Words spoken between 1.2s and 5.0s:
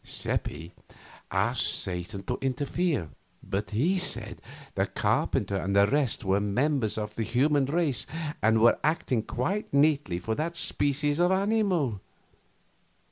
asked Satan to interfere, but he said the